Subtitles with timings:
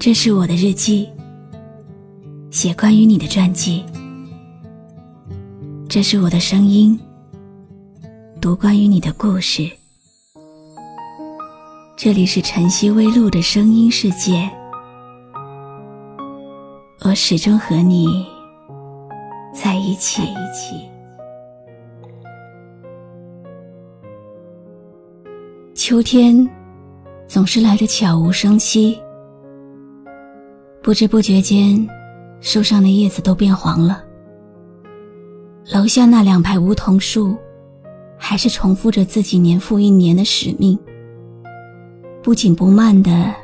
[0.00, 1.08] 这是我的日记，
[2.52, 3.84] 写关于你的传记。
[5.88, 6.96] 这是我的声音，
[8.40, 9.68] 读关于你的故事。
[11.96, 14.48] 这里是晨曦微露的声音世界，
[17.00, 18.24] 我始终和你
[19.52, 20.22] 在一起。
[25.74, 26.48] 秋天
[27.26, 28.96] 总是来得悄无声息。
[30.88, 31.86] 不知不觉间，
[32.40, 34.02] 树上的叶子都变黄了。
[35.70, 37.36] 楼下那两排梧桐树，
[38.16, 40.78] 还是重复着自己年复一年的使命，
[42.22, 43.34] 不紧不慢的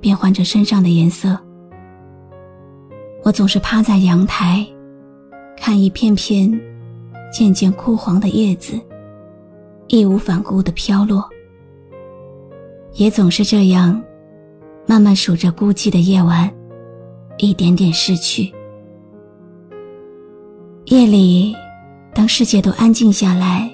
[0.00, 1.36] 变换着身上的颜色。
[3.24, 4.64] 我总是趴在阳台，
[5.56, 6.48] 看一片片
[7.32, 8.78] 渐渐枯黄的叶子，
[9.88, 11.28] 义无反顾的飘落。
[12.92, 14.00] 也总是这样，
[14.86, 16.48] 慢慢数着孤寂的夜晚。
[17.44, 18.52] 一点点逝去。
[20.86, 21.54] 夜里，
[22.14, 23.70] 当世界都安静下来，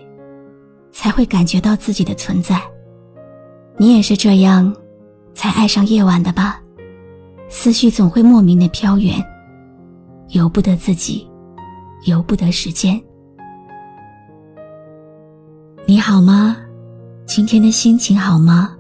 [0.93, 2.61] 才会感觉到自己的存在。
[3.77, 4.75] 你也是这样，
[5.35, 6.61] 才爱上夜晚的吧？
[7.49, 9.15] 思绪总会莫名的飘远，
[10.29, 11.29] 由不得自己，
[12.07, 13.01] 由不得时间。
[15.87, 16.57] 你好吗？
[17.27, 18.77] 今天的心情好吗？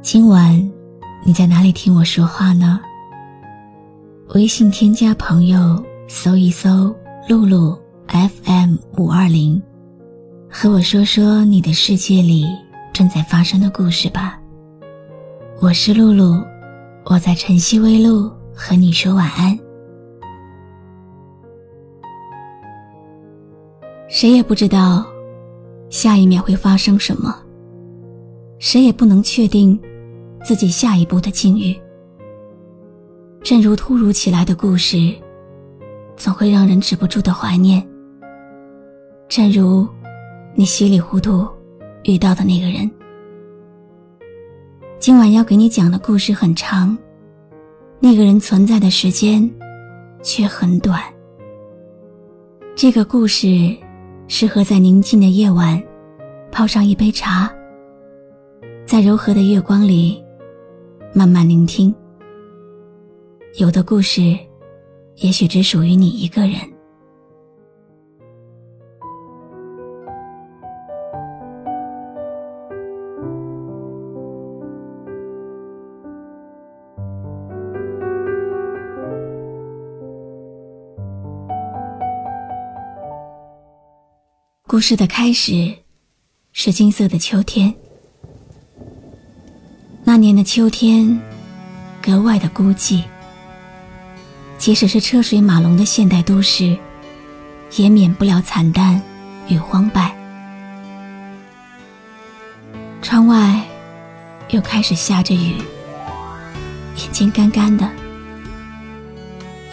[0.00, 0.70] 今晚
[1.24, 2.80] 你在哪里听我说话呢？
[4.32, 6.94] 微信添加朋友，搜一搜
[7.28, 9.62] “露露 FM 五二零”，
[10.50, 12.46] 和我说说你的世界里
[12.92, 14.40] 正在发生的故事吧。
[15.60, 16.42] 我是露露，
[17.04, 19.56] 我在晨曦微露和你说晚安。
[24.08, 25.04] 谁也不知道
[25.90, 27.36] 下一秒会发生什么，
[28.58, 29.78] 谁也不能确定
[30.42, 31.78] 自己下一步的境遇。
[33.44, 35.14] 正如突如其来的故事，
[36.16, 37.86] 总会让人止不住的怀念。
[39.28, 39.86] 正如
[40.54, 41.46] 你稀里糊涂
[42.04, 42.90] 遇到的那个人。
[44.98, 46.96] 今晚要给你讲的故事很长，
[48.00, 49.48] 那个人存在的时间
[50.22, 51.02] 却很短。
[52.74, 53.76] 这个故事
[54.26, 55.80] 适合在宁静的夜晚，
[56.50, 57.52] 泡上一杯茶，
[58.86, 60.24] 在柔和的月光里
[61.12, 61.94] 慢慢聆听。
[63.56, 64.36] 有的故事，
[65.18, 66.58] 也许只属于你一个人。
[84.66, 85.72] 故事的开始，
[86.50, 87.72] 是金色的秋天。
[90.02, 91.16] 那年的秋天，
[92.02, 93.04] 格外的孤寂。
[94.58, 96.76] 即使是车水马龙的现代都市，
[97.76, 99.00] 也免不了惨淡
[99.48, 100.14] 与荒败。
[103.02, 103.60] 窗外
[104.48, 105.56] 又开始下着雨，
[106.96, 107.86] 眼睛干干的，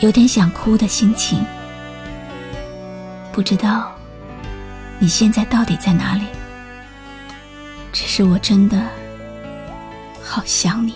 [0.01, 1.41] 有点想哭的心情。
[3.31, 3.89] 不知道
[4.99, 6.25] 你现在到底在哪里？
[7.93, 8.81] 只是我真的
[10.21, 10.95] 好想你。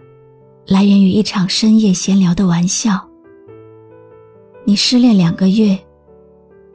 [0.71, 3.05] 来源于一场深夜闲聊的玩笑。
[4.63, 5.77] 你失恋两个月，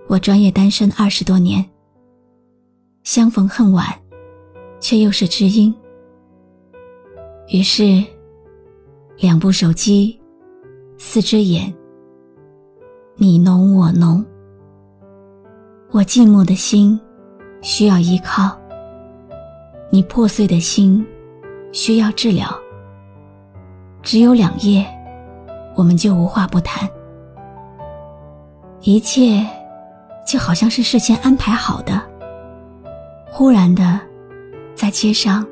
[0.06, 1.64] 我专业单身二十多年。
[3.04, 3.86] 相逢恨晚，
[4.80, 5.74] 却又是知音。
[7.48, 8.04] 于是，
[9.16, 10.20] 两部手机，
[10.98, 11.74] 四只眼，
[13.14, 14.22] 你浓我浓。
[15.90, 17.00] 我寂寞的心
[17.62, 18.60] 需要依靠，
[19.88, 21.02] 你破碎的心
[21.72, 22.46] 需要治疗。
[24.06, 24.86] 只有两夜，
[25.74, 26.88] 我们就无话不谈，
[28.82, 29.44] 一切
[30.24, 32.00] 就好像是事先安排好的。
[33.28, 33.98] 忽然的，
[34.76, 35.44] 在街上，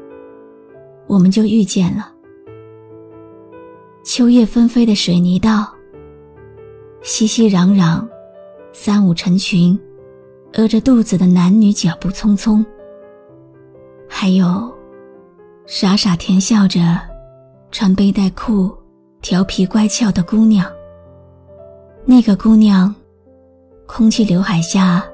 [1.09, 2.13] 我们就遇见了。
[4.05, 5.75] 秋叶纷飞的水泥道，
[7.03, 8.07] 熙熙攘攘，
[8.73, 9.77] 三五成群，
[10.53, 12.65] 饿着肚子的男女脚步匆匆，
[14.09, 14.73] 还有
[15.67, 17.13] 傻傻甜笑着。
[17.75, 18.73] 穿背带裤、
[19.21, 20.65] 调皮乖巧的姑娘。
[22.05, 22.95] 那个姑娘，
[23.85, 25.05] 空气刘海下，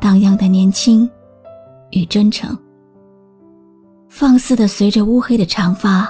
[0.00, 1.10] 荡漾的年轻
[1.90, 2.56] 与真诚，
[4.06, 6.08] 放肆的随着乌黑的长发，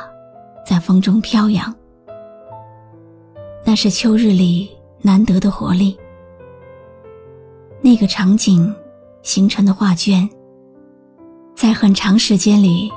[0.66, 1.74] 在风中飘扬。
[3.64, 4.68] 那是秋日里
[5.00, 5.98] 难得的活力。
[7.80, 8.70] 那个场景
[9.22, 10.28] 形成的画卷，
[11.56, 12.92] 在很长时间里，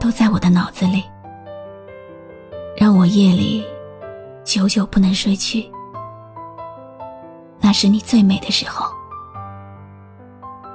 [0.00, 1.04] 都在我的脑子里。
[2.76, 3.64] 让我夜里
[4.44, 5.68] 久久不能睡去，
[7.58, 8.86] 那是你最美的时候。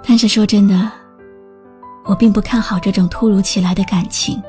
[0.04, 0.92] 但是说真的，
[2.04, 4.42] 我并不看好这种突如其来的感情。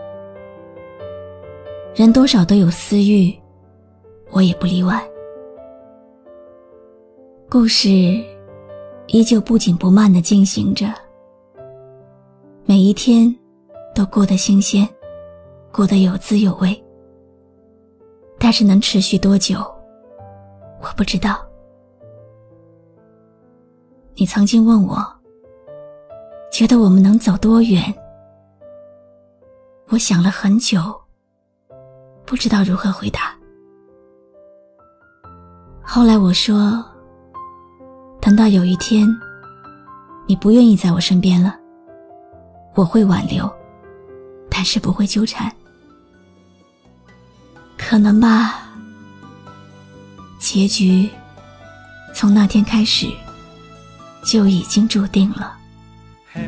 [1.94, 3.38] 人多少都有私欲，
[4.30, 5.06] 我也不例外。
[7.50, 7.90] 故事
[9.08, 10.86] 依旧不紧不慢的进行着，
[12.64, 13.32] 每一天
[13.94, 14.88] 都过得新鲜，
[15.70, 16.81] 过得有滋有味。
[18.44, 19.58] 但是能持续多久，
[20.80, 21.38] 我不知道。
[24.16, 25.00] 你曾经问我，
[26.50, 27.80] 觉得我们能走多远？
[29.90, 30.80] 我想了很久，
[32.26, 33.32] 不知道如何回答。
[35.80, 36.84] 后来我说，
[38.20, 39.06] 等到有一天，
[40.26, 41.56] 你不愿意在我身边了，
[42.74, 43.48] 我会挽留，
[44.50, 45.48] 但是不会纠缠。
[47.92, 48.70] 可能吧。
[50.38, 51.10] 结局
[52.14, 53.06] 从那天开始
[54.24, 55.52] 就已经注定了。
[56.32, 56.40] 嘿，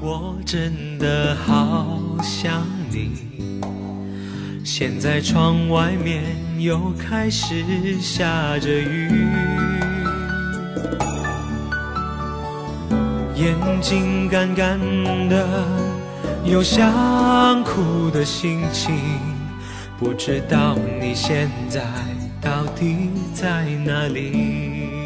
[0.00, 3.60] 我真的好想你。
[4.64, 6.24] 现在窗外面
[6.60, 9.08] 又开始下着雨，
[13.36, 14.80] 眼睛干干
[15.28, 15.91] 的。
[16.44, 18.92] 有想哭的心情，
[19.96, 21.80] 不知道你现在
[22.40, 24.98] 到底在哪里。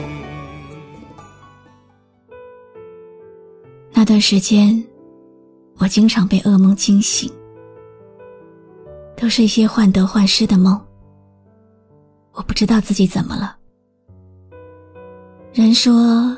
[3.92, 4.82] 那段时间，
[5.76, 7.30] 我经常被噩梦惊醒，
[9.14, 10.80] 都是一些患得患失的梦。
[12.32, 13.56] 我不知道自己怎么了。
[15.52, 16.36] 人说，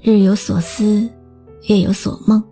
[0.00, 1.08] 日有所思，
[1.62, 2.42] 夜有所梦。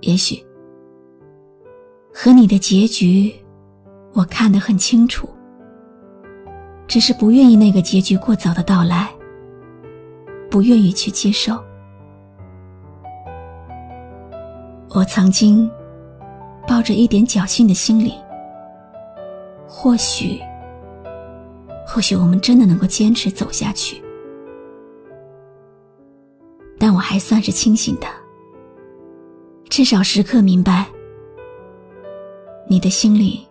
[0.00, 0.42] 也许，
[2.12, 3.32] 和你的结局，
[4.12, 5.28] 我看得很清楚。
[6.86, 9.08] 只是不愿意那个结局过早的到来，
[10.50, 11.62] 不愿意去接受。
[14.92, 15.70] 我曾经
[16.66, 18.14] 抱着一点侥幸的心理，
[19.68, 20.40] 或许，
[21.86, 24.02] 或许我们真的能够坚持走下去。
[26.76, 28.19] 但我还算是清醒的。
[29.70, 30.84] 至少时刻明白，
[32.68, 33.46] 你的心里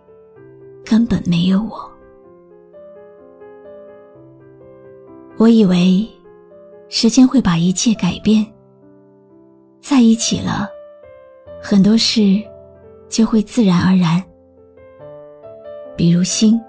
[0.84, 1.90] 根本没有我。
[5.38, 6.06] 我以为
[6.90, 8.46] 时间会把一切改变，
[9.80, 10.68] 在一起了，
[11.58, 12.20] 很多事
[13.08, 14.22] 就会自然而然，
[15.96, 16.60] 比如心，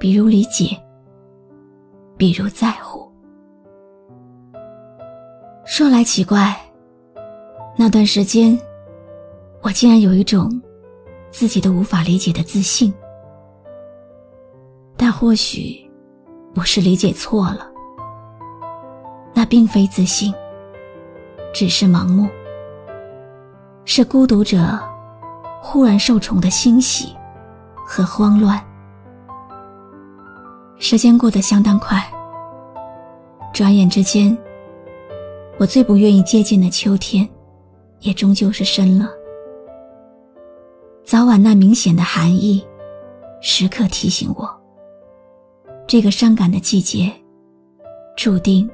[0.00, 0.74] 比如理解，
[2.16, 3.06] 比如在乎。
[5.66, 6.58] 说来奇怪。
[7.74, 8.58] 那段时间，
[9.62, 10.62] 我竟然有一种
[11.30, 12.92] 自己都无法理解的自信。
[14.96, 15.90] 但或许
[16.54, 17.66] 我是理解错了，
[19.32, 20.32] 那并非自信，
[21.52, 22.28] 只是盲目，
[23.84, 24.78] 是孤独者
[25.60, 27.16] 忽然受宠的欣喜
[27.86, 28.62] 和慌乱。
[30.78, 32.06] 时间过得相当快，
[33.52, 34.36] 转眼之间，
[35.58, 37.28] 我最不愿意接近的秋天。
[38.02, 39.08] 也终究是深了。
[41.04, 42.64] 早晚那明显的寒意，
[43.40, 44.48] 时刻提醒我，
[45.86, 47.12] 这个伤感的季节，
[48.16, 48.68] 注定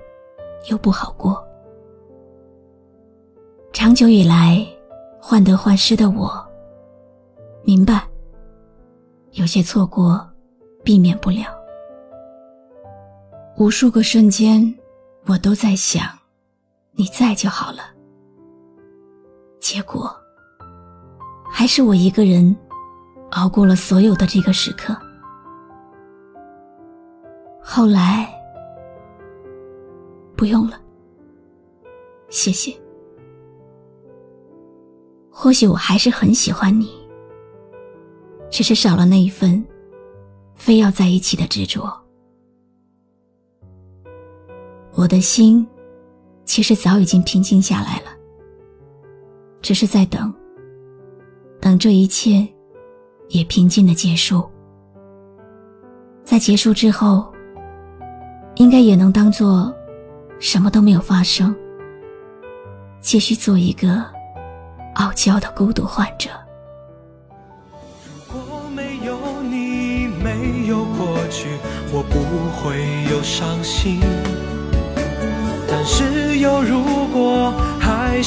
[0.69, 1.43] 又不好过。
[3.73, 4.67] 长久以来
[5.21, 6.31] 患得患失的我，
[7.63, 8.03] 明白，
[9.33, 10.27] 有些错过，
[10.83, 11.47] 避免不了。
[13.57, 14.75] 无数个瞬间，
[15.27, 16.07] 我都在想，
[16.93, 17.98] 你在就好了。
[19.61, 20.15] 结果
[21.51, 22.57] 还是我一个人
[23.33, 24.97] 熬过了所有的这个时刻。
[27.61, 28.29] 后来，
[30.37, 30.81] 不用了，
[32.31, 32.75] 谢谢。
[35.31, 36.91] 或许我还是很喜欢你，
[38.51, 39.65] 只是少了那一份
[40.57, 41.93] 非要在一起的执着。
[44.95, 45.65] 我的心
[46.45, 48.11] 其实早已经平静下来了，
[49.61, 50.33] 只是在等，
[51.61, 52.47] 等这一切
[53.29, 54.49] 也平静的结束。
[56.25, 57.33] 在结束之后，
[58.57, 59.75] 应该也能当做
[60.39, 61.55] 什么都没有发生，
[63.01, 64.05] 继续做一个。
[64.95, 66.29] 傲娇的孤独患者。
[68.33, 71.47] 如果没有你，没有过去，
[71.93, 72.19] 我不
[72.59, 72.75] 会
[73.09, 74.01] 有伤心。
[75.69, 76.98] 但是有如，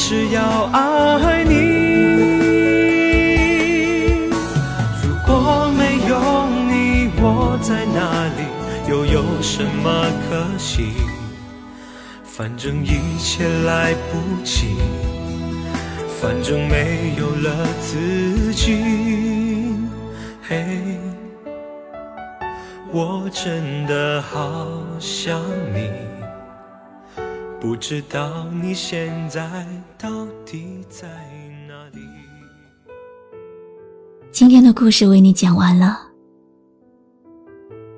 [0.04, 1.54] 是要爱你。
[5.04, 6.18] 如果没有
[6.68, 8.42] 你，我在哪里，
[8.90, 10.96] 又有什么可惜？
[12.26, 14.76] 反正一切来不及。
[16.20, 19.76] 反正没有了自己，
[20.42, 20.98] 嘿，
[22.92, 24.68] 我真的好
[25.00, 25.40] 想
[25.72, 25.90] 你，
[27.62, 31.08] 不知道你现在到底在
[31.68, 32.00] 哪里。
[34.32, 36.00] 今天的故事为你讲完了，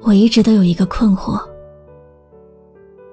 [0.01, 1.41] 我一直都有一个困惑：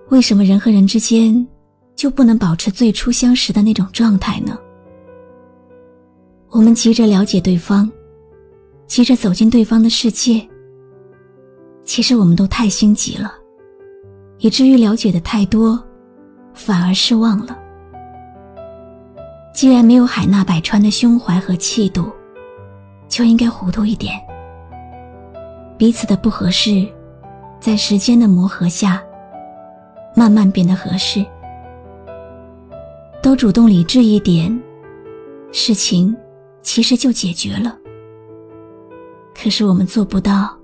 [0.09, 1.47] 为什么人和人之间
[1.95, 4.59] 就不能保持最初相识的那种状态呢？
[6.49, 7.89] 我们急着了解对方，
[8.89, 10.45] 急着走进对方的世界。
[11.85, 13.33] 其实我们都太心急了，
[14.39, 15.81] 以至于了解的太多，
[16.65, 17.59] 反而失望了。
[19.55, 22.13] 既然没有海纳百川的胸怀和气度，
[23.09, 24.15] 就应该糊涂一点。
[25.79, 26.87] 彼此的不合适，
[27.59, 29.03] 在时间的磨合下，
[30.15, 31.25] 慢慢变得合适。
[33.23, 34.61] 都主动理智一点，
[35.53, 36.15] 事情。
[36.63, 37.75] 其实就解决了。
[39.35, 40.55] 可是我们做不到，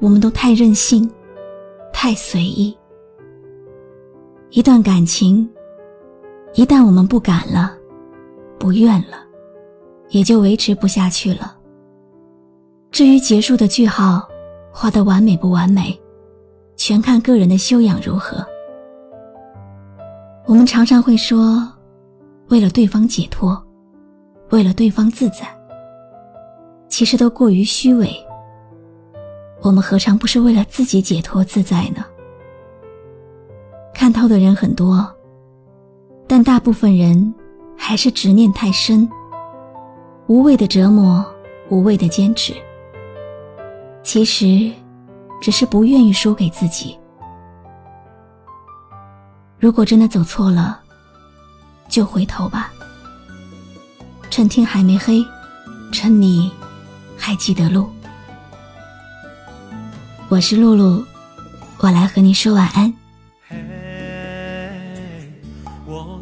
[0.00, 1.08] 我们都太任性，
[1.92, 2.76] 太随意。
[4.50, 5.48] 一段感情，
[6.54, 7.72] 一旦我们不敢了，
[8.58, 9.18] 不愿了，
[10.08, 11.56] 也就维持不下去了。
[12.90, 14.28] 至于结束的句号
[14.72, 15.96] 画的完美不完美，
[16.76, 18.44] 全看个人的修养如何。
[20.46, 21.64] 我们常常会说，
[22.48, 23.56] 为了对方解脱。
[24.50, 25.46] 为了对方自在，
[26.88, 28.12] 其实都过于虚伪。
[29.62, 32.04] 我们何尝不是为了自己解脱自在呢？
[34.00, 35.14] 看透的人很多，
[36.26, 37.34] 但大部分人
[37.76, 39.06] 还是执念太深，
[40.26, 41.22] 无谓的折磨，
[41.68, 42.54] 无谓的坚持。
[44.02, 44.72] 其实，
[45.38, 46.98] 只是不愿意输给自己。
[49.58, 50.80] 如果真的走错了，
[51.86, 52.72] 就回头吧。
[54.30, 55.22] 趁天还没黑，
[55.92, 56.50] 趁你
[57.18, 57.86] 还记得路。
[60.30, 61.04] 我是露露，
[61.80, 62.90] 我来和你说晚安。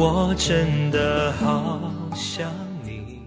[0.00, 2.50] 我真的好想
[2.82, 3.20] 你。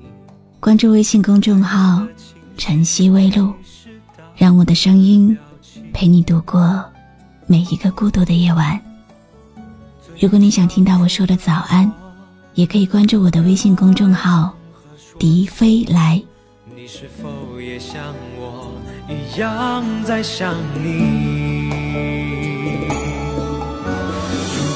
[0.59, 2.05] 关注微信公众号
[2.57, 3.53] “晨曦微露”，
[4.35, 5.37] 让我的声音
[5.93, 6.83] 陪你度过
[7.45, 8.79] 每一个孤独的夜晚。
[10.19, 12.03] 如果你想听到我说的早安。
[12.55, 14.53] 也可以关注我的微信公众号
[15.17, 16.21] 迪飞来
[16.75, 18.71] 你是否也像我
[19.09, 21.52] 一样在想你